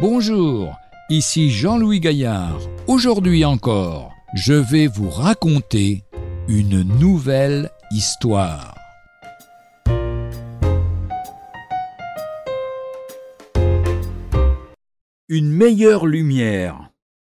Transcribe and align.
Bonjour, 0.00 0.78
ici 1.10 1.50
Jean-Louis 1.50 2.00
Gaillard. 2.00 2.58
Aujourd'hui 2.86 3.44
encore, 3.44 4.14
je 4.32 4.54
vais 4.54 4.86
vous 4.86 5.10
raconter 5.10 6.04
une 6.48 6.80
nouvelle 6.98 7.68
histoire. 7.90 8.74
Une 15.28 15.50
meilleure 15.50 16.06
lumière. 16.06 16.90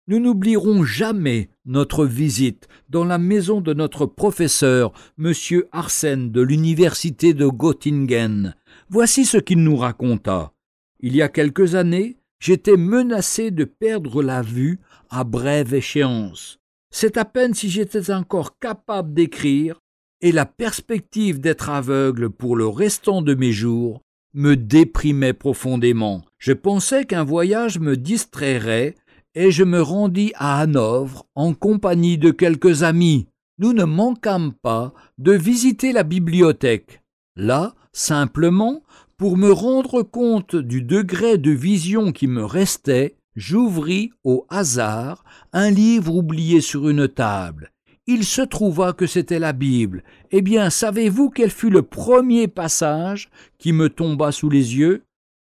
Nous 0.07 0.19
n'oublierons 0.19 0.83
jamais 0.83 1.49
notre 1.67 2.03
visite 2.07 2.67
dans 2.89 3.05
la 3.05 3.19
maison 3.19 3.61
de 3.61 3.75
notre 3.75 4.07
professeur, 4.07 4.91
M. 5.19 5.33
Arsène 5.71 6.31
de 6.31 6.41
l'université 6.41 7.35
de 7.35 7.47
Göttingen. 7.47 8.55
Voici 8.89 9.23
ce 9.23 9.37
qu'il 9.37 9.59
nous 9.59 9.77
raconta. 9.77 10.53
Il 10.99 11.15
y 11.15 11.21
a 11.21 11.29
quelques 11.29 11.75
années, 11.75 12.17
j'étais 12.39 12.77
menacé 12.77 13.51
de 13.51 13.63
perdre 13.63 14.21
la 14.21 14.41
vue 14.41 14.79
à 15.09 15.23
brève 15.23 15.73
échéance. 15.73 16.59
C'est 16.91 17.17
à 17.17 17.25
peine 17.25 17.53
si 17.53 17.69
j'étais 17.69 18.11
encore 18.11 18.57
capable 18.59 19.13
d'écrire, 19.13 19.79
et 20.21 20.31
la 20.31 20.45
perspective 20.45 21.39
d'être 21.39 21.69
aveugle 21.69 22.29
pour 22.29 22.55
le 22.55 22.67
restant 22.67 23.21
de 23.21 23.35
mes 23.35 23.51
jours 23.51 24.01
me 24.33 24.55
déprimait 24.55 25.33
profondément. 25.33 26.23
Je 26.37 26.53
pensais 26.53 27.05
qu'un 27.05 27.23
voyage 27.23 27.79
me 27.79 27.95
distrairait 27.95 28.95
et 29.33 29.51
je 29.51 29.63
me 29.63 29.81
rendis 29.81 30.31
à 30.35 30.59
Hanovre 30.59 31.25
en 31.35 31.53
compagnie 31.53 32.17
de 32.17 32.31
quelques 32.31 32.83
amis. 32.83 33.27
Nous 33.59 33.73
ne 33.73 33.83
manquâmes 33.83 34.53
pas 34.53 34.93
de 35.17 35.31
visiter 35.31 35.91
la 35.91 36.03
bibliothèque. 36.03 37.01
Là, 37.35 37.75
simplement, 37.93 38.83
pour 39.17 39.37
me 39.37 39.51
rendre 39.51 40.03
compte 40.03 40.55
du 40.55 40.81
degré 40.81 41.37
de 41.37 41.51
vision 41.51 42.11
qui 42.11 42.27
me 42.27 42.43
restait, 42.43 43.15
j'ouvris 43.35 44.11
au 44.23 44.45
hasard 44.49 45.23
un 45.53 45.69
livre 45.69 46.13
oublié 46.13 46.61
sur 46.61 46.89
une 46.89 47.07
table. 47.07 47.71
Il 48.07 48.23
se 48.23 48.41
trouva 48.41 48.93
que 48.93 49.07
c'était 49.07 49.39
la 49.39 49.53
Bible. 49.53 50.03
Eh 50.31 50.41
bien, 50.41 50.69
savez-vous 50.69 51.29
quel 51.29 51.49
fut 51.49 51.71
le 51.71 51.81
premier 51.81 52.47
passage 52.47 53.29
qui 53.57 53.73
me 53.73 53.89
tomba 53.89 54.31
sous 54.31 54.49
les 54.49 54.77
yeux? 54.77 55.03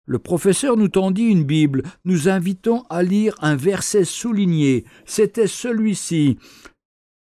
Le 0.05 0.17
professeur 0.17 0.75
nous 0.75 0.87
tendit 0.87 1.27
une 1.27 1.43
Bible, 1.43 1.83
nous 2.05 2.27
invitant 2.27 2.87
à 2.89 3.03
lire 3.03 3.35
un 3.41 3.55
verset 3.55 4.05
souligné. 4.05 4.85
C'était 5.05 5.45
celui-ci. 5.45 6.39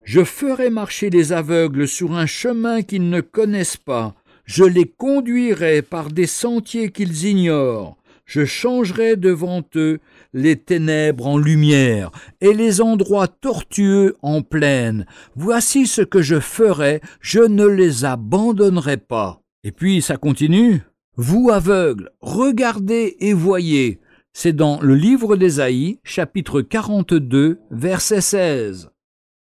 Je 0.05 0.23
ferai 0.23 0.69
marcher 0.69 1.09
les 1.09 1.33
aveugles 1.33 1.89
sur 1.89 2.15
un 2.15 2.27
chemin 2.27 2.83
qu'ils 2.83 3.09
ne 3.09 3.23
connaissent 3.23 3.79
pas. 3.79 4.15
Je 4.47 4.63
les 4.63 4.87
conduirai 4.87 5.83
par 5.83 6.09
des 6.09 6.27
sentiers 6.27 6.91
qu'ils 6.91 7.27
ignorent. 7.27 7.97
Je 8.25 8.45
changerai 8.45 9.17
devant 9.17 9.63
eux 9.75 9.99
les 10.33 10.57
ténèbres 10.57 11.27
en 11.27 11.37
lumière 11.37 12.13
et 12.41 12.55
les 12.55 12.81
endroits 12.81 13.27
tortueux 13.29 14.17
en 14.23 14.43
plaine. 14.43 15.05
Voici 15.35 15.87
ce 15.87 16.03
que 16.03 16.23
je 16.23 16.39
ferai, 16.39 17.01
je 17.21 17.41
ne 17.41 17.67
les 17.67 18.05
abandonnerai 18.05 18.99
pas. 18.99 19.41
Et 19.65 19.73
puis 19.73 20.01
ça 20.01 20.17
continue. 20.17 20.83
Vous 21.17 21.51
aveugles, 21.51 22.11
regardez 22.21 23.17
et 23.19 23.33
voyez. 23.33 24.01
C'est 24.33 24.53
dans 24.53 24.81
le 24.81 24.95
livre 24.95 25.37
d'Ésaïe, 25.37 25.99
chapitre 26.05 26.61
42, 26.61 27.59
verset 27.71 28.21
16. 28.21 28.91